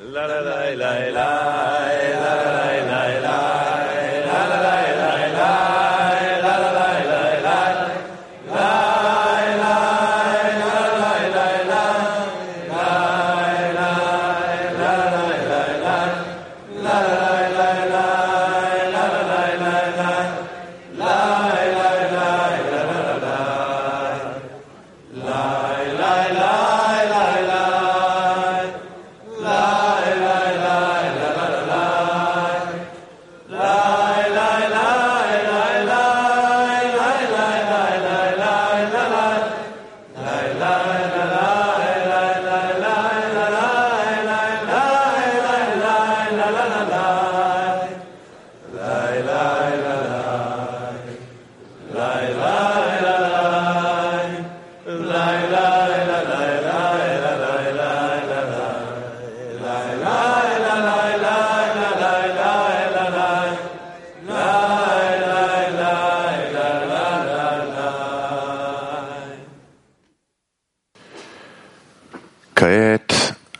La 0.00 0.28
la 0.28 0.40
la 0.40 0.74
la 0.76 1.10
la. 1.10 1.87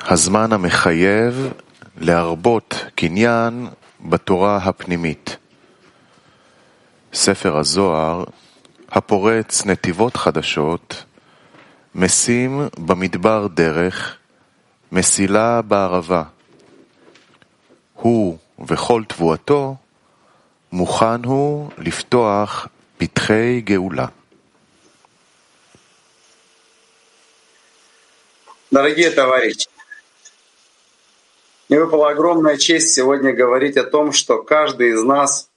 הזמן 0.08 0.54
המחייב 0.54 1.54
להרבות 1.98 2.86
קניין 2.96 3.68
בתורה 4.02 4.58
הפנימית. 4.58 5.38
ספר 7.14 7.58
הזוהר, 7.58 8.24
הפורץ 8.92 9.66
נתיבות 9.66 10.18
חדשות, 10.18 11.04
משים 11.96 12.68
במדבר 12.78 13.48
דרך, 13.48 14.18
מסילה 14.92 15.62
בערבה. 15.62 16.24
הוא 17.94 18.38
וכל 18.68 19.04
תבואתו, 19.08 19.76
מוכן 20.72 21.24
הוא 21.24 21.70
לפתוח 21.78 22.68
פתחי 22.98 23.62
גאולה. 23.62 24.06
Дорогие 28.74 29.12
товарищи, 29.12 29.68
мне 31.69 31.81
выпала 31.81 32.11
огромная 32.11 32.57
честь 32.57 32.95
сегодня 32.95 33.35
говорить 33.35 33.77
о 33.77 33.85
том, 33.85 34.13
что 34.13 34.43
каждый 34.43 34.91
из 34.91 35.03
нас, 35.03 35.51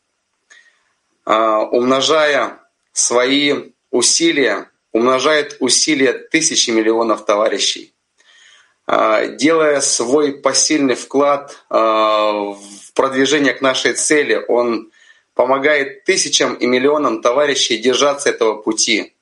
а, 1.24 1.62
умножая 1.62 2.60
свои 2.92 3.72
усилия, 3.92 4.70
умножает 4.92 5.56
усилия 5.62 6.12
тысячи 6.12 6.70
миллионов 6.70 7.24
товарищей, 7.24 7.94
а, 8.86 9.26
делая 9.26 9.80
свой 9.80 10.34
посильный 10.34 10.96
вклад 10.96 11.58
а, 11.70 12.32
в 12.32 12.94
продвижение 12.94 13.54
к 13.54 13.62
нашей 13.62 13.94
цели, 13.94 14.44
он 14.50 14.92
помогает 15.34 16.04
тысячам 16.04 16.56
и 16.56 16.66
миллионам 16.66 17.22
товарищей 17.22 17.78
держаться 17.78 18.30
этого 18.30 18.56
пути. 18.56 19.16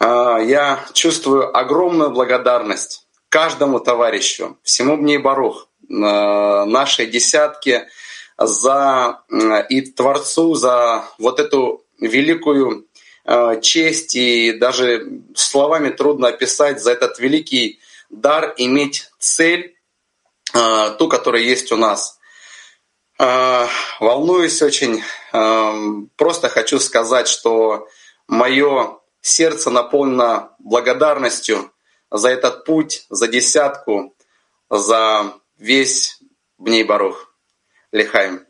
Я 0.00 0.84
чувствую 0.92 1.56
огромную 1.56 2.10
благодарность 2.10 3.06
каждому 3.30 3.80
товарищу, 3.80 4.58
всему 4.62 4.96
мне 4.96 5.18
Барух, 5.18 5.66
а, 5.66 5.73
нашей 5.88 7.06
десятке 7.06 7.88
за 8.38 9.22
и 9.68 9.80
Творцу 9.82 10.54
за 10.54 11.04
вот 11.18 11.40
эту 11.40 11.84
великую 12.00 12.86
а, 13.24 13.56
честь 13.56 14.14
и 14.14 14.52
даже 14.52 15.22
словами 15.34 15.90
трудно 15.90 16.28
описать 16.28 16.82
за 16.82 16.92
этот 16.92 17.18
великий 17.18 17.80
дар 18.10 18.54
иметь 18.58 19.10
цель, 19.18 19.76
ту, 20.98 21.08
которая 21.08 21.42
есть 21.42 21.72
у 21.72 21.76
нас. 21.76 22.20
Волнуюсь 23.18 24.62
очень, 24.62 25.02
просто 26.16 26.48
хочу 26.48 26.78
сказать, 26.78 27.26
что 27.26 27.88
мое 28.28 28.98
сердце 29.20 29.70
наполнено 29.70 30.50
благодарностью 30.58 31.72
за 32.10 32.28
этот 32.28 32.64
путь, 32.64 33.06
за 33.08 33.26
десятку, 33.26 34.14
за 34.70 35.34
весь 35.64 36.20
Бней 36.58 36.84
Барух. 36.84 37.34
Лихаем. 37.90 38.46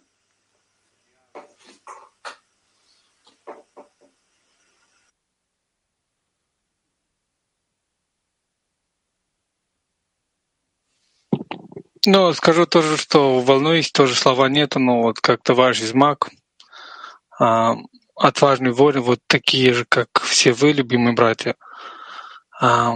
Ну, 12.06 12.32
скажу 12.34 12.66
тоже, 12.66 12.98
что 12.98 13.40
волнуюсь, 13.40 13.90
тоже 13.90 14.14
слова 14.14 14.48
нету, 14.48 14.78
но 14.78 15.02
вот 15.02 15.20
как 15.20 15.42
товарищ 15.42 15.80
из 15.80 15.94
МАК, 15.94 16.28
а, 17.38 17.76
отважный 18.14 18.72
воин, 18.72 19.00
вот 19.00 19.20
такие 19.26 19.72
же, 19.72 19.86
как 19.88 20.08
все 20.20 20.52
вы, 20.52 20.72
любимые 20.72 21.14
братья. 21.14 21.56
А, 22.60 22.94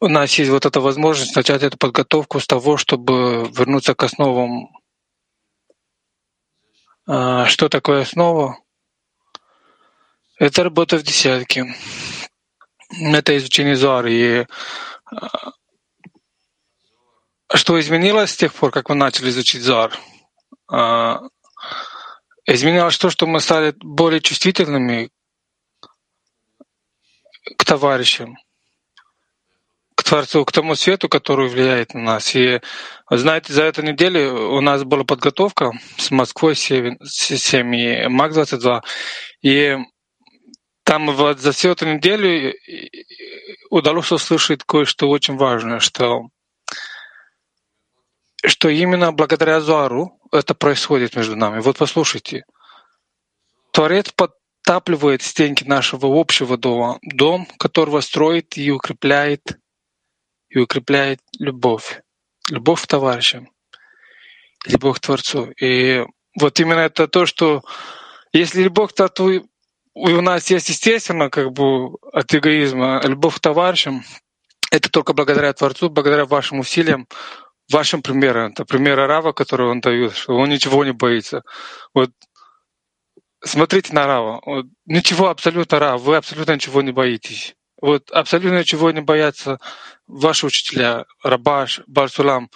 у 0.00 0.08
нас 0.08 0.32
есть 0.38 0.50
вот 0.50 0.64
эта 0.64 0.80
возможность 0.80 1.36
начать 1.36 1.62
эту 1.62 1.76
подготовку 1.76 2.40
с 2.40 2.46
того, 2.46 2.78
чтобы 2.78 3.48
вернуться 3.52 3.94
к 3.94 4.02
основам. 4.02 4.70
А, 7.06 7.46
что 7.46 7.68
такое 7.68 8.02
основа? 8.02 8.58
Это 10.38 10.64
работа 10.64 10.96
в 10.96 11.02
десятке. 11.02 11.74
Это 12.90 13.36
изучение 13.36 13.76
Зуара. 13.76 14.10
И 14.10 14.46
а, 15.04 15.52
что 17.54 17.78
изменилось 17.78 18.30
с 18.30 18.36
тех 18.36 18.54
пор, 18.54 18.70
как 18.70 18.88
мы 18.88 18.94
начали 18.94 19.28
изучить 19.28 19.62
Зуар? 19.62 19.98
Изменилось 22.46 22.96
то, 22.96 23.10
что 23.10 23.26
мы 23.26 23.40
стали 23.40 23.74
более 23.80 24.20
чувствительными 24.20 25.10
к 27.56 27.64
товарищам, 27.64 28.36
Творцу, 30.10 30.44
к 30.44 30.50
тому 30.50 30.74
свету, 30.74 31.08
который 31.08 31.48
влияет 31.48 31.94
на 31.94 32.00
нас. 32.00 32.34
И 32.34 32.60
знаете, 33.08 33.52
за 33.52 33.62
эту 33.62 33.82
неделю 33.82 34.56
у 34.56 34.60
нас 34.60 34.82
была 34.82 35.04
подготовка 35.04 35.70
с 35.98 36.10
Москвой 36.10 36.56
7, 36.56 36.96
7 37.04 37.74
и 37.76 38.08
МАК-22. 38.08 38.80
И 39.42 39.76
там 40.82 41.14
вот 41.14 41.38
за 41.38 41.52
всю 41.52 41.70
эту 41.70 41.86
неделю 41.86 42.52
удалось 43.70 44.10
услышать 44.10 44.64
кое-что 44.64 45.08
очень 45.08 45.36
важное, 45.36 45.78
что, 45.78 46.22
что 48.44 48.68
именно 48.68 49.12
благодаря 49.12 49.60
Зуару 49.60 50.18
это 50.32 50.54
происходит 50.56 51.14
между 51.14 51.36
нами. 51.36 51.60
Вот 51.60 51.78
послушайте. 51.78 52.42
Творец 53.70 54.10
подтапливает 54.10 55.22
стенки 55.22 55.62
нашего 55.62 56.20
общего 56.20 56.56
дома, 56.56 56.98
дом, 57.02 57.46
которого 57.60 58.00
строит 58.00 58.56
и 58.58 58.72
укрепляет, 58.72 59.56
и 60.50 60.58
укрепляет 60.58 61.20
любовь. 61.38 62.02
Любовь 62.50 62.82
к 62.82 62.86
товарищам, 62.86 63.48
любовь 64.66 64.98
к 64.98 65.00
Творцу. 65.00 65.52
И 65.60 66.04
вот 66.38 66.60
именно 66.60 66.80
это 66.80 67.06
то, 67.08 67.26
что 67.26 67.62
если 68.32 68.62
любовь 68.62 68.90
к 68.90 68.94
Творцу 68.94 69.48
у 69.94 70.20
нас 70.20 70.50
есть, 70.50 70.68
естественно, 70.68 71.30
как 71.30 71.52
бы 71.52 71.94
от 72.12 72.34
эгоизма, 72.34 73.00
любовь 73.04 73.36
к 73.36 73.40
товарищам, 73.40 74.02
это 74.70 74.90
только 74.90 75.12
благодаря 75.12 75.52
Творцу, 75.52 75.90
благодаря 75.90 76.24
вашим 76.26 76.60
усилиям, 76.60 77.06
вашим 77.70 78.02
примером, 78.02 78.52
это 78.52 78.64
пример 78.64 78.96
Рава, 78.96 79.32
который 79.32 79.68
он 79.68 79.80
дает, 79.80 80.16
что 80.16 80.34
он 80.36 80.48
ничего 80.48 80.84
не 80.84 80.92
боится. 80.92 81.42
Вот 81.94 82.10
смотрите 83.44 83.92
на 83.92 84.06
Рава. 84.06 84.40
Вот, 84.44 84.66
ничего 84.86 85.28
абсолютно 85.28 85.78
Рав, 85.78 86.00
вы 86.02 86.16
абсолютно 86.16 86.52
ничего 86.52 86.82
не 86.82 86.92
боитесь. 86.92 87.54
Вот 87.80 88.10
абсолютно 88.10 88.58
ничего 88.58 88.90
не 88.90 89.00
боятся 89.00 89.58
ваши 90.06 90.46
учителя, 90.46 91.06
Рабаш, 91.22 91.80
Барсулам. 91.86 92.50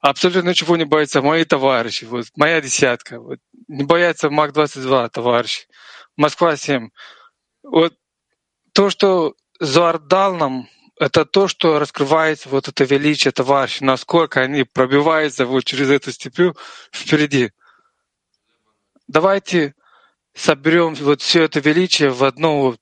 Абсолютно 0.00 0.50
ничего 0.50 0.76
не 0.76 0.84
боятся 0.84 1.22
мои 1.22 1.44
товарищи, 1.44 2.04
вот, 2.04 2.26
моя 2.36 2.60
десятка. 2.60 3.20
Вот, 3.20 3.40
не 3.66 3.84
боятся 3.84 4.30
МАК-22 4.30 5.10
товарищи, 5.10 5.66
Москва-7. 6.16 6.90
Вот 7.64 7.94
то, 8.72 8.90
что 8.90 9.34
Зуар 9.58 9.98
дал 9.98 10.36
нам, 10.36 10.68
это 11.00 11.24
то, 11.24 11.48
что 11.48 11.80
раскрывается 11.80 12.48
вот 12.48 12.68
это 12.68 12.84
величие 12.84 13.32
товарищей, 13.32 13.84
насколько 13.84 14.40
они 14.40 14.62
пробиваются 14.62 15.46
вот 15.46 15.64
через 15.64 15.90
эту 15.90 16.12
степью 16.12 16.56
впереди. 16.92 17.50
Давайте 19.08 19.74
соберем 20.34 20.94
вот 20.94 21.22
все 21.22 21.42
это 21.44 21.58
величие 21.58 22.10
в 22.10 22.22
одно, 22.22 22.76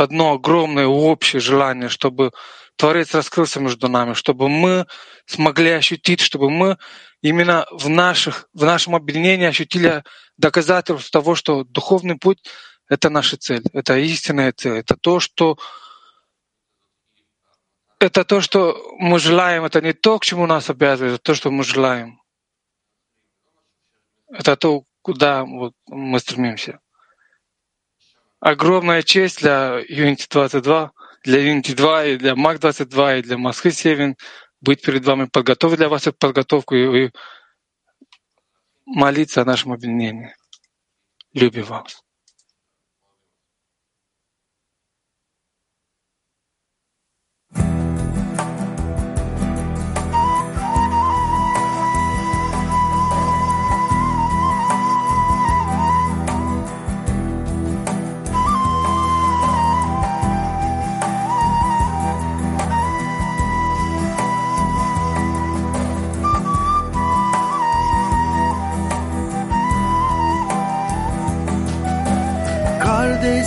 одно 0.00 0.32
огромное 0.32 0.86
общее 0.86 1.40
желание, 1.40 1.88
чтобы 1.88 2.32
Творец 2.76 3.14
раскрылся 3.14 3.60
между 3.60 3.88
нами, 3.88 4.14
чтобы 4.14 4.48
мы 4.48 4.86
смогли 5.26 5.70
ощутить, 5.70 6.20
чтобы 6.20 6.50
мы 6.50 6.78
именно 7.20 7.66
в, 7.70 7.88
наших, 7.88 8.48
в 8.54 8.64
нашем 8.64 8.96
объединении 8.96 9.46
ощутили 9.46 10.02
доказательство 10.38 11.20
того, 11.20 11.34
что 11.34 11.64
духовный 11.64 12.16
путь— 12.16 12.48
это 12.88 13.10
наша 13.10 13.36
цель, 13.36 13.62
это 13.74 13.98
истинная 13.98 14.52
цель, 14.52 14.78
это 14.78 14.96
то, 14.96 15.20
что 15.20 15.58
это 17.98 18.24
то, 18.24 18.40
что 18.40 18.94
мы 18.98 19.18
желаем, 19.18 19.64
это 19.66 19.82
не 19.82 19.92
то, 19.92 20.18
к 20.18 20.24
чему 20.24 20.46
нас 20.46 20.70
обязывают, 20.70 21.16
это 21.16 21.22
то, 21.22 21.34
что 21.34 21.50
мы 21.50 21.64
желаем. 21.64 22.22
Это 24.30 24.56
то, 24.56 24.84
куда 25.02 25.44
вот 25.44 25.74
мы 25.86 26.18
стремимся. 26.18 26.80
Огромная 28.40 29.02
честь 29.02 29.40
для 29.40 29.80
Unity 29.82 30.26
22, 30.30 30.92
для 31.24 31.52
Unity 31.52 31.74
2 31.74 32.04
и 32.06 32.16
для 32.16 32.34
Мак 32.34 32.58
22 32.58 33.16
и 33.16 33.22
для 33.22 33.36
Москвы 33.36 33.70
7 33.70 34.14
быть 34.62 34.82
перед 34.82 35.04
вами, 35.04 35.26
подготовить 35.26 35.76
для 35.76 35.90
вас 35.90 36.06
эту 36.06 36.16
подготовку 36.18 36.74
и, 36.74 37.06
и 37.06 37.10
молиться 38.86 39.42
о 39.42 39.44
нашем 39.44 39.72
объединении. 39.72 40.34
Любим 41.34 41.64
вас. 41.64 42.02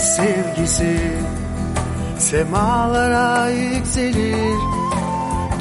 Sevgisi. 0.04 0.98
Semalara 2.18 3.48
yükselir 3.48 4.58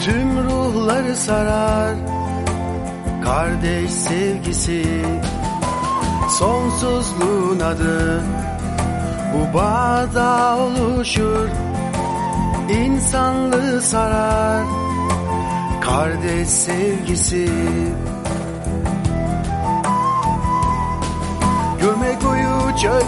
Tüm 0.06 0.44
ruhları 0.44 1.16
sarar. 1.16 1.96
Kardeş 3.24 3.92
sevgisi 3.92 4.86
Sonsuzluğun 6.30 7.60
adı. 7.60 8.24
Bu 9.34 9.58
bağda 9.58 10.58
oluşur 10.58 11.50
insanlığı 12.70 13.82
sarar. 13.82 14.64
Kardeş 15.82 16.48
sevgisi. 16.48 17.50
Gömek 21.82 22.24
uyu 22.32 22.78
çöl 22.78 23.04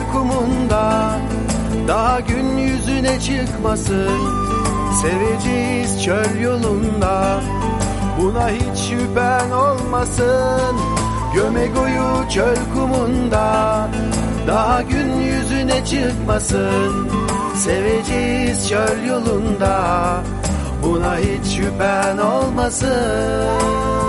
Daha 1.88 2.20
gün 2.20 2.58
yüzüne 2.58 3.20
çıkmasın. 3.20 4.20
Seveceğiz 5.02 6.04
çöl 6.04 6.40
yolunda. 6.40 7.42
Buna 8.22 8.50
hiç 8.50 8.80
şüphen 8.80 9.52
olmasın. 9.52 10.76
Gömek 11.34 11.72
uyu 11.78 12.30
çöl 12.30 12.56
kumunda. 12.74 13.90
Daha 14.48 14.82
gün 14.82 15.14
yüzüne 15.14 15.86
çıkmasın. 15.86 17.10
Seveceğiz 17.56 18.70
çöl 18.70 19.04
yolunda. 19.08 19.84
Buna 20.84 21.18
hiç 21.18 21.56
şüphen 21.56 22.18
olmasın 22.18 24.05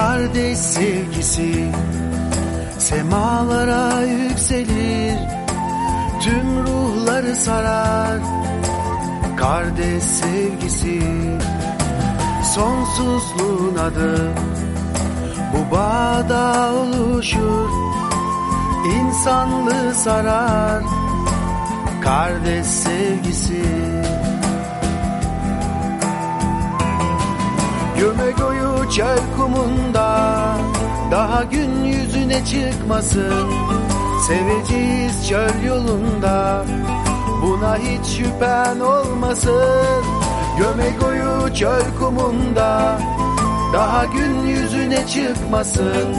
kardeş 0.00 0.58
sevgisi 0.58 1.72
Semalara 2.78 4.02
yükselir 4.02 5.18
Tüm 6.20 6.66
ruhları 6.66 7.36
sarar. 7.36 8.18
Kardeş 9.36 10.02
sevgisi 10.02 11.02
Sonsuzluğun 12.54 13.76
adı. 13.76 14.32
Bu 15.52 15.76
bağda 15.76 16.72
oluşur 16.72 17.70
insanlığı 19.00 19.94
sarar. 19.94 20.82
Kardeş 22.02 22.66
sevgisi. 22.66 23.64
Göme 27.98 28.32
koyu 28.32 28.90
çöl 28.90 29.19
kumunda 29.40 30.36
Daha 31.10 31.42
gün 31.44 31.84
yüzüne 31.84 32.44
çıkmasın. 32.44 33.50
Seveceğiz 34.26 35.28
çöl 35.28 35.62
yolunda 35.66 36.64
Buna 37.42 37.76
hiç 37.76 38.06
şüphen 38.06 38.80
olmasın. 38.80 40.04
Göme 40.58 40.96
koyu 41.00 41.54
çöl 41.54 41.82
kumunda 42.00 42.98
Daha 43.72 44.04
gün 44.04 44.46
yüzüne 44.46 45.06
çıkmasın. 45.06 46.16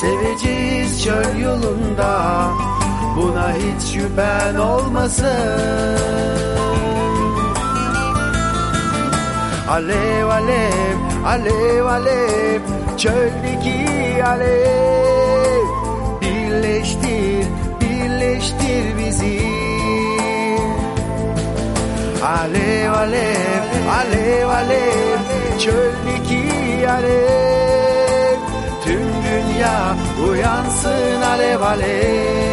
Seveceğiz 0.00 1.04
çöl 1.04 1.38
yolunda 1.38 2.44
Buna 3.16 3.52
hiç 3.52 3.92
şüphen 3.92 4.54
olmasın. 4.54 5.98
Alev 9.70 10.28
alev, 10.28 10.98
alev 11.26 11.84
alev 11.86 12.60
Çöldeki 12.98 14.24
alev. 14.24 15.66
Birleştir, 16.20 17.46
birleştir 17.80 18.98
bizi. 18.98 19.40
Alev 22.24 22.92
alev, 22.92 23.62
alev 23.98 24.48
alev 24.48 25.18
Çöldeki 25.58 26.88
alev. 26.90 28.38
Tüm 28.84 29.08
dünya 29.24 29.96
uyansın 30.28 31.22
alev 31.22 31.60
alev 31.60 32.51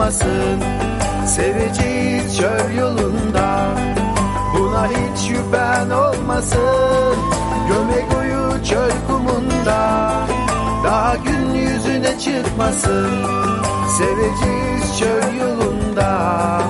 çıkmasın. 0.00 0.60
Seveceğiz 1.26 2.36
çöl 2.38 2.74
yolunda. 2.78 3.68
Buna 4.54 4.86
hiç 4.86 5.18
şüphen 5.28 5.90
olmasın. 5.90 7.16
Gömek 7.68 8.18
uyu 8.20 8.64
çöl 8.64 8.90
kumunda. 9.08 10.12
Daha 10.84 11.16
gün 11.16 11.54
yüzüne 11.54 12.18
çıkmasın. 12.18 13.10
Seveceğiz 13.98 14.98
çöl 14.98 15.34
yolunda. 15.34 16.62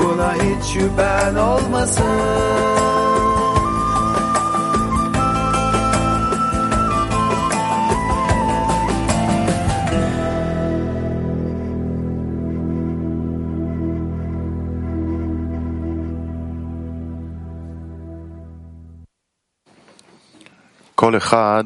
Buna 0.00 0.34
hiç 0.34 0.64
şüphen 0.64 1.34
olmasın 1.34 2.91
כל 21.01 21.17
אחד 21.17 21.63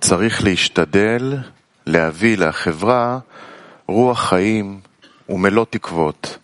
צריך 0.00 0.44
להשתדל 0.44 1.36
להביא 1.86 2.38
לחברה 2.38 3.18
רוח 3.88 4.20
חיים 4.20 4.80
ומלוא 5.28 5.64
תקוות, 5.70 6.38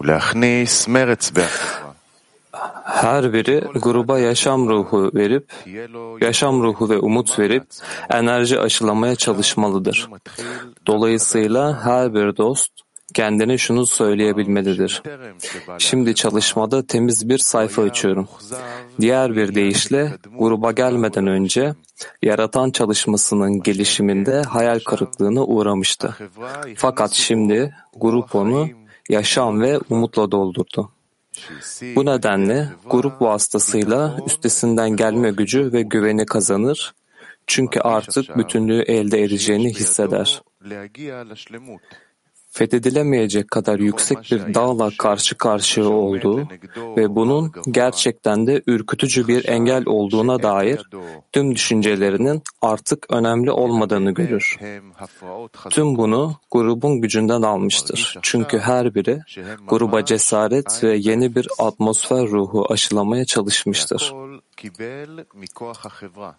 ולהכניס 0.00 0.88
מרץ 0.88 1.30
בחברה. 1.30 1.90
Her 3.02 3.32
biri 3.32 3.60
gruba 3.86 4.18
yaşam 4.18 4.68
ruhu 4.68 5.10
verip, 5.14 5.52
תהיה 5.64 5.86
לו 5.86 6.18
yaşam 6.20 6.62
ruhu 6.62 6.88
ve 6.88 6.98
umut 6.98 7.38
verip 7.38 7.64
enerji 8.10 8.60
aşılamaya 8.60 9.16
çalışmalıdır. 9.16 10.08
Dolayısıyla 10.86 11.84
her 11.84 12.14
bir 12.14 12.36
dost 12.36 12.72
kendine 13.15 13.57
şunu 13.57 13.85
söyleyebilmelidir. 13.85 15.03
Şimdi 15.77 16.15
çalışmada 16.15 16.87
temiz 16.87 17.29
bir 17.29 17.37
sayfa 17.37 17.81
açıyorum. 17.81 18.27
Diğer 19.01 19.35
bir 19.35 19.55
deyişle 19.55 20.11
gruba 20.39 20.71
gelmeden 20.71 21.27
önce 21.27 21.73
yaratan 22.21 22.71
çalışmasının 22.71 23.63
gelişiminde 23.63 24.41
hayal 24.41 24.79
kırıklığına 24.79 25.45
uğramıştı. 25.45 26.15
Fakat 26.75 27.11
şimdi 27.11 27.75
grup 27.95 28.35
onu 28.35 28.69
yaşam 29.09 29.61
ve 29.61 29.79
umutla 29.89 30.31
doldurdu. 30.31 30.91
Bu 31.95 32.05
nedenle 32.05 32.69
grup 32.89 33.21
vasıtasıyla 33.21 34.17
üstesinden 34.25 34.89
gelme 34.89 35.31
gücü 35.31 35.73
ve 35.73 35.81
güveni 35.81 36.25
kazanır 36.25 36.93
çünkü 37.47 37.79
artık 37.79 38.37
bütünlüğü 38.37 38.81
elde 38.81 39.23
ereceğini 39.23 39.73
hisseder 39.73 40.41
להגיע 42.54 42.54
לשלמות. 42.54 42.54
Fethedilemeyecek 42.54 43.50
kadar 43.50 43.78
yüksek 43.78 44.18
bir 44.30 44.54
dağla 44.54 44.90
karşı 44.98 45.38
karşıya 45.38 45.88
olduğu 45.88 46.48
ve 46.96 47.14
bunun 47.14 47.52
gerçekten 47.70 48.46
de 48.46 48.62
ürkütücü 48.66 49.28
bir 49.28 49.48
engel 49.48 49.82
olduğuna 49.86 50.42
dair 50.42 50.82
tüm 51.32 51.54
düşüncelerinin 51.54 52.42
artık 52.62 53.06
önemli 53.10 53.50
olmadığını 53.50 54.10
görür. 54.10 54.56
הם 54.60 54.92
הפרעות 54.98 55.70
Tüm 55.70 55.96
bunu 55.96 56.36
grubun 56.50 57.00
gücünden 57.00 57.42
almıştır. 57.42 58.18
Çünkü 58.22 58.58
her 58.58 58.94
biri 58.94 59.20
gruba 59.68 60.04
cesaret 60.04 60.84
ve 60.84 60.96
yeni 60.96 61.34
bir 61.34 61.48
atmosfer 61.58 62.26
ruhu 62.26 62.72
aşılamaya 62.72 63.24
çalışmıştır. 63.24 64.12
הכל 64.12 64.38
קיבל 64.56 65.20
מכוח 65.34 65.86
החברה. 65.86 66.32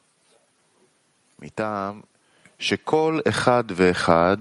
מטעם 1.42 2.02
שכל 2.60 3.20
אחד 3.30 3.64
ואחד 3.76 4.38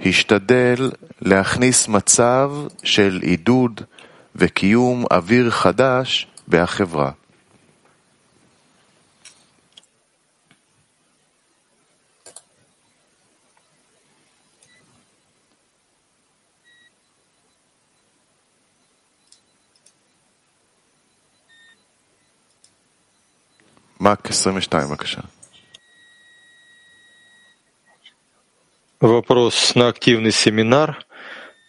השתדל 0.00 0.90
להכניס 1.20 1.88
מצב 1.88 2.52
של 2.84 3.20
עידוד 3.22 3.80
וקיום 4.36 5.04
אוויר 5.10 5.50
חדש 5.50 6.26
בחברה. 6.48 7.10
מק 24.00 24.30
22 24.30 24.88
בבקשה. 24.88 25.37
Вопрос 28.99 29.75
на 29.75 29.87
активный 29.87 30.31
семинар. 30.31 31.05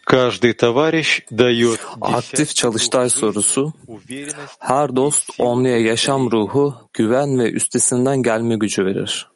Каждый 0.05 0.53
товарищ 0.53 1.23
дает 1.31 1.79
Aktif 1.99 2.53
çalıştay 2.53 3.09
sorusu, 3.09 3.73
уверенность 3.87 4.57
her 4.59 4.95
dost 4.95 5.29
onluya 5.39 5.79
yaşam 5.79 6.31
ruhu, 6.31 6.89
güven 6.93 7.39
ve 7.39 7.51
üstesinden 7.51 8.23
gelme 8.23 8.55
gücü 8.55 8.85
verir. 8.85 9.27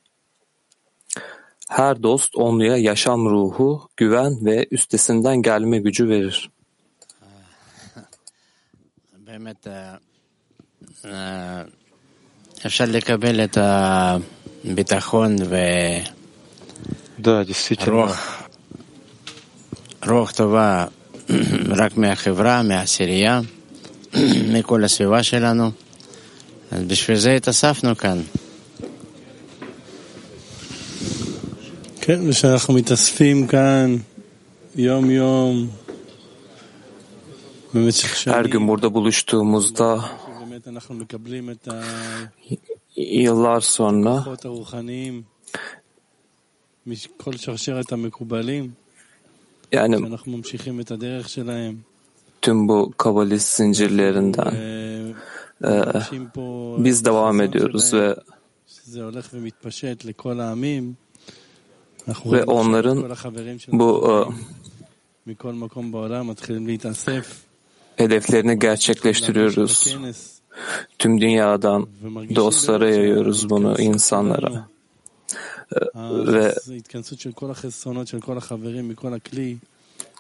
Her 1.70 2.04
dost 2.04 2.36
onluya 2.36 2.78
yaşam 2.78 3.26
ruhu, 3.26 3.90
güven 3.98 4.46
ve 4.46 4.68
üstesinden 4.72 5.42
gelme 5.42 5.80
gücü 5.80 6.10
verir. 6.10 6.50
באמת, 9.30 9.68
אה, 9.68 9.96
אה, 11.06 11.64
אפשר 12.66 12.86
לקבל 12.88 13.44
את 13.44 13.58
הביטחון 13.58 15.36
Да, 17.20 17.44
действительно. 17.44 17.94
ורוח 17.94 18.44
רוח 20.08 20.32
טובה 20.32 20.86
רק 21.70 21.98
מהחברה, 21.98 22.64
מהעשירייה, 22.64 23.42
מכל 24.54 24.84
הסביבה 24.84 25.24
שלנו. 25.24 25.72
אז 26.72 26.84
בשביל 26.84 27.18
זה 27.18 27.32
התאספנו 27.36 27.98
כאן. 27.98 28.22
כן, 32.02 32.30
ושאנחנו 32.30 32.74
מתאספים 32.74 33.48
כאן 33.48 33.96
יום-יום 34.76 35.68
במשך 37.74 38.14
Her 38.14 38.18
שנים, 38.18 38.52
gün 38.52 38.68
burada 38.68 38.90
buluştuğumuzda 38.90 40.00
שבאמת 40.60 40.68
אנחנו 40.68 40.96
מקבלים 40.96 41.50
את 41.50 41.68
yıllar 42.98 43.62
sonra 43.62 44.24
Yani 49.73 50.19
tüm 52.43 52.69
bu 52.69 52.93
kabalist 52.97 53.57
zincirlerinden 53.57 54.55
e, 55.65 55.83
biz 56.85 57.05
devam 57.05 57.41
ediyoruz 57.41 57.95
ve 57.95 58.17
ve 62.27 62.45
onların 62.45 63.17
bu 63.73 64.09
hedeflerini 67.97 68.59
gerçekleştiriyoruz. 68.59 69.97
Tüm 70.99 71.21
dünyadan 71.21 71.89
dostlara 72.35 72.91
yayıyoruz 72.91 73.51
bunu 73.51 73.81
insanlara 73.81 74.74
ve 75.95 76.55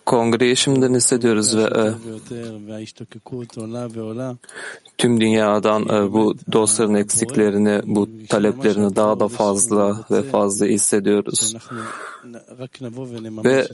kongreyi 0.06 0.56
şimdiden 0.56 0.94
hissediyoruz 0.94 1.56
ve 1.56 1.62
e, 1.62 1.94
tüm 4.98 5.20
dünyadan 5.20 5.82
e, 5.82 6.12
bu 6.12 6.34
dostların 6.52 6.94
eksiklerini, 6.94 7.80
bu 7.84 8.08
taleplerini 8.28 8.96
daha 8.96 9.20
da 9.20 9.28
fazla 9.28 10.04
ve 10.10 10.22
fazla 10.22 10.66
hissediyoruz. 10.66 11.54
Ve 13.44 13.68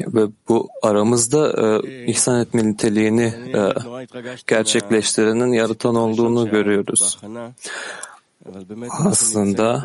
ve 0.00 0.28
bu 0.48 0.68
aramızda 0.82 1.52
e, 1.82 2.06
ihsan 2.06 2.40
etme 2.40 2.64
niteliğini 2.64 3.34
e, 3.54 3.72
gerçekleştirenin 4.46 5.52
yaratan 5.52 5.94
olduğunu 5.94 6.50
görüyoruz. 6.50 7.18
aslında 8.90 9.84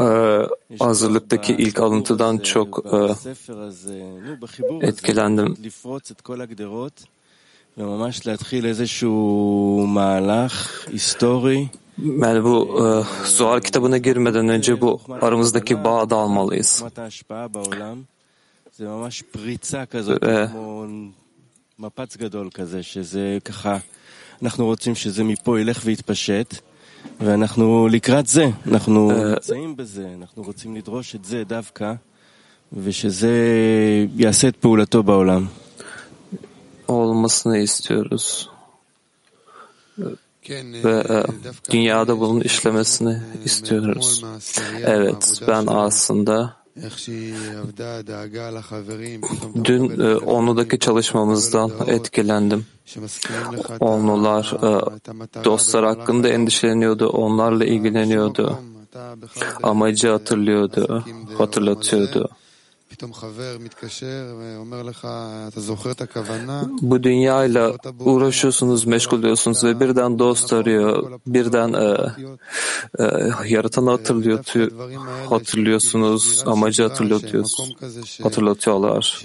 E, 0.00 0.48
hazırlıktaki 0.78 1.52
ilk 1.52 1.80
alıntıdan 1.80 2.38
çok 2.38 2.86
e, 2.94 4.86
etkilendim. 4.86 5.56
Yani 11.98 12.44
bu 12.44 12.56
e, 12.80 12.84
Zuhar 13.26 13.60
kitabına 13.60 13.98
girmeden 13.98 14.48
önce 14.48 14.80
bu 14.80 15.00
aramızdaki 15.20 15.84
bağı 15.84 16.10
da 16.10 16.16
almalıyız. 16.16 16.84
כמו 20.52 20.86
מפץ 21.78 22.16
גדול 22.16 22.50
כזה, 22.50 22.82
שזה 22.82 23.38
ככה, 23.44 23.78
אנחנו 24.42 24.66
רוצים 24.66 24.94
שזה 24.94 25.24
מפה 25.24 25.60
ילך 25.60 25.80
ויתפשט, 25.84 26.54
ואנחנו 27.20 27.88
לקראת 27.88 28.26
זה, 28.26 28.50
אנחנו. 28.66 29.12
נמצאים 29.12 29.76
בזה, 29.76 30.08
אנחנו 30.18 30.42
רוצים 30.42 30.76
לדרוש 30.76 31.14
את 31.14 31.24
זה 31.24 31.44
דווקא, 31.44 31.94
ושזה 32.72 33.36
יעשה 34.16 34.48
את 34.48 34.56
פעולתו 34.56 35.02
בעולם. 35.02 35.46
olmasını 36.88 37.58
istiyoruz. 37.58 38.48
Ve 40.84 41.04
e, 41.14 41.24
dünyada 41.70 42.20
bunun 42.20 42.40
işlemesini 42.40 43.20
istiyoruz. 43.44 44.24
Evet, 44.84 45.42
ben 45.48 45.66
aslında 45.66 46.56
dün 49.64 50.00
e, 50.00 50.16
Onlu'daki 50.16 50.78
çalışmamızdan 50.78 51.72
etkilendim. 51.86 52.66
Onlular 53.80 54.56
e, 54.62 55.44
dostlar 55.44 55.84
hakkında 55.84 56.28
endişeleniyordu, 56.28 57.08
onlarla 57.08 57.64
ilgileniyordu. 57.64 58.58
Amacı 59.62 60.08
hatırlıyordu, 60.08 61.04
hatırlatıyordu. 61.38 62.30
Bu 66.80 67.02
dünyayla 67.02 67.72
uğraşıyorsunuz, 68.00 68.86
meşgul 68.86 69.18
oluyorsunuz 69.18 69.64
ve 69.64 69.80
birden 69.80 70.18
dost 70.18 70.52
arıyor, 70.52 71.20
birden 71.26 71.72
e, 71.72 71.96
e, 72.98 73.04
yaratanı 73.48 73.90
hatırlıyor, 73.90 74.44
hatırlıyorsunuz, 75.30 76.42
amacı 76.46 76.82
hatırlatıyorsunuz, 76.82 77.76
hatırlatıyorlar. 78.22 79.20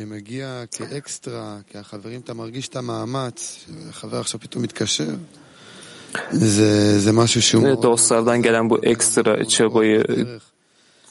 Ve 7.63 7.81
dostlardan 7.83 8.41
gelen 8.41 8.69
bu 8.69 8.85
ekstra 8.85 9.45
çabayı 9.45 10.05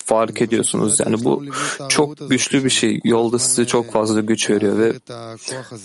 fark 0.08 0.42
ediyorsunuz. 0.42 1.00
Yani 1.00 1.24
bu 1.24 1.44
çok 1.88 2.30
güçlü 2.30 2.64
bir 2.64 2.70
şey. 2.70 3.00
Yolda 3.04 3.38
size 3.38 3.64
çok 3.64 3.92
fazla 3.92 4.20
güç 4.20 4.50
veriyor 4.50 4.78
ve 4.78 4.92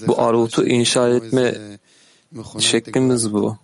bu 0.08 0.22
arutu 0.22 0.68
inşa 0.68 1.10
etme 1.10 1.56
şeklimiz 2.60 3.34
bu. 3.34 3.58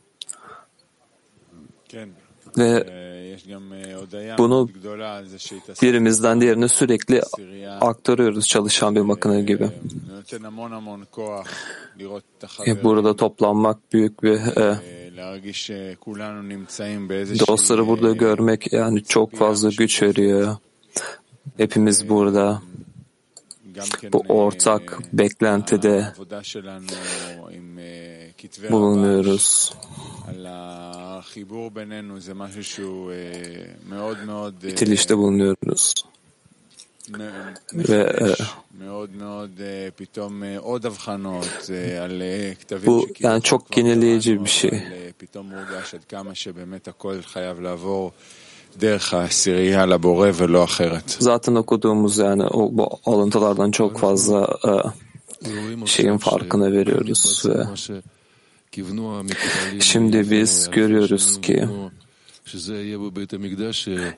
Ve 2.57 2.99
bunu 4.37 4.69
birimizden 5.81 6.41
diğerine 6.41 6.67
sürekli 6.67 7.21
aktarıyoruz 7.81 8.47
çalışan 8.47 8.95
bir 8.95 9.01
makine 9.01 9.41
gibi. 9.41 9.69
Burada 12.83 13.15
toplanmak 13.15 13.93
büyük 13.93 14.23
bir 14.23 14.39
e, 14.57 14.98
dostları 17.47 17.87
burada 17.87 18.13
görmek 18.13 18.73
yani 18.73 19.03
çok 19.03 19.35
fazla 19.35 19.69
güç 19.77 20.01
veriyor. 20.03 20.57
Hepimiz 21.57 22.09
burada 22.09 22.61
bu 24.13 24.23
ortak 24.29 24.99
beklentide 25.13 26.13
bulunuyoruz. 28.71 29.73
Bitilişte 34.63 35.17
bulunuyoruz. 35.17 35.93
Ve 37.73 38.13
bu 42.85 43.07
yani 43.19 43.41
çok 43.41 43.71
genelleyici 43.71 44.43
bir 44.43 44.49
şey. 44.49 44.83
Zaten 51.19 51.55
okuduğumuz 51.55 52.17
yani 52.17 52.43
o 52.43 52.69
bu 52.71 52.89
alıntılardan 53.05 53.71
çok 53.71 53.99
fazla 53.99 54.57
e, 54.65 55.87
şeyin 55.87 56.17
farkına 56.17 56.71
veriyoruz 56.71 57.43
ve 57.45 57.63
şimdi 59.79 60.31
biz 60.31 60.69
görüyoruz 60.71 61.41
ki 61.41 61.67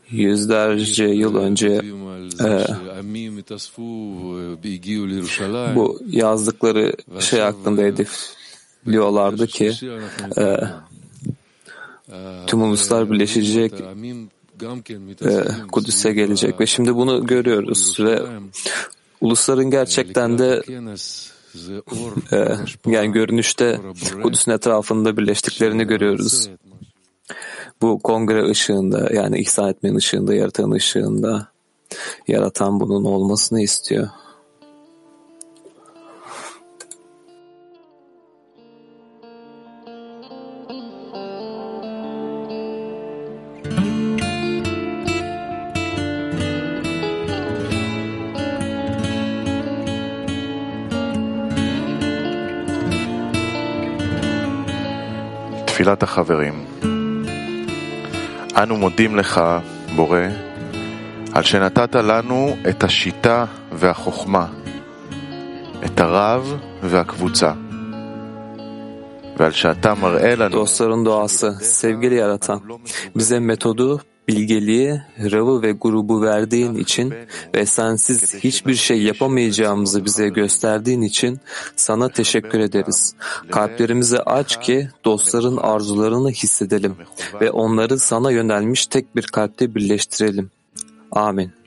yüzlerce 0.10 1.06
yıl 1.06 1.36
önce 1.36 1.82
e, 2.42 2.66
bu 5.76 6.00
yazdıkları 6.08 6.94
şey 7.20 7.40
hakkında 7.40 7.82
hedefliyorlardı 7.82 9.48
ki 9.48 9.74
e, 10.38 10.58
tüm 12.48 12.62
uluslar 12.62 13.12
birleşecek 13.12 13.74
e, 15.26 15.68
Kudüs'e 15.72 16.12
gelecek. 16.12 16.60
Ve 16.60 16.66
şimdi 16.66 16.96
bunu 16.96 17.28
görüyoruz 17.28 18.00
ve 18.00 18.22
ulusların 19.22 19.70
gerçekten 19.70 20.38
de 20.38 20.64
e, 22.32 22.38
yani 22.92 23.12
görünüşte 23.12 23.80
Kudüs'ün 24.24 24.52
etrafında 24.52 25.18
birleştiklerini 25.18 25.84
görüyoruz 25.84 26.50
Bu 27.83 27.99
kongre 27.99 28.51
ışığında 28.51 29.09
yani 29.15 29.39
ihsan 29.39 29.69
etmenin 29.69 29.97
ışığında, 29.97 30.35
yaratan 30.35 30.71
ışığında 30.71 31.49
yaratan 32.29 32.81
bunun 32.81 33.05
olmasını 33.05 33.61
istiyor. 33.61 34.09
תפילת 55.77 56.03
החברים. 56.03 56.90
אנו 58.64 58.78
מודים 58.78 59.16
לך, 59.16 59.42
בורא, 59.96 60.20
על 61.34 61.44
שנתת 61.44 61.96
לנו 61.96 62.56
את 62.70 62.84
השיטה 62.84 63.46
והחוכמה, 63.72 64.46
את 65.86 66.00
הרב 66.00 66.56
והקבוצה. 66.84 67.54
Dostların 70.52 71.06
doğası, 71.06 71.52
sevgili 71.62 72.16
yaratan, 72.16 72.60
bize 73.16 73.40
metodu, 73.40 74.00
bilgeliği, 74.28 75.02
Rav'ı 75.32 75.62
ve 75.62 75.72
grubu 75.72 76.22
verdiğin 76.22 76.76
için 76.76 77.14
ve 77.56 77.66
sensiz 77.66 78.34
hiçbir 78.44 78.76
şey 78.76 79.02
yapamayacağımızı 79.02 80.06
bize 80.06 80.30
gösterdiğin 80.30 81.02
için 81.02 81.40
sana 81.76 82.10
teşekkür 82.10 82.60
ederiz. 82.60 83.16
Kalplerimizi 83.52 84.20
aç 84.20 84.62
ki 84.62 84.90
dostların 85.06 85.58
arzularını 85.58 86.32
hissedelim 86.32 86.96
ve 87.42 87.52
onları 87.52 88.00
sana 88.00 88.32
yönelmiş 88.32 88.88
tek 88.88 89.16
bir 89.16 89.24
kalpte 89.24 89.76
birleştirelim. 89.76 90.52
Amin. 91.12 91.61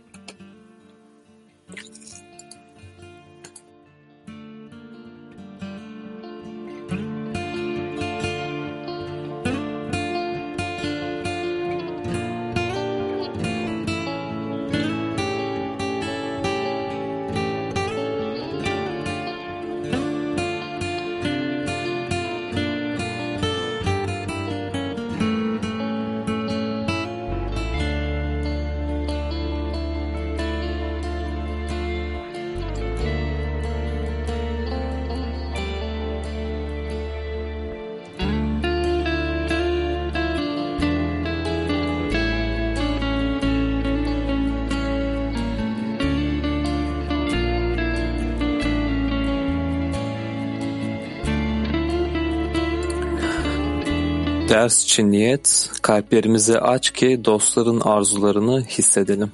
Ders 54.54 54.84
için 54.84 55.12
niyet, 55.12 55.70
kalplerimizi 55.82 56.58
aç 56.58 56.90
ki 56.90 57.20
dostların 57.24 57.80
arzularını 57.80 58.64
hissedelim. 58.64 59.32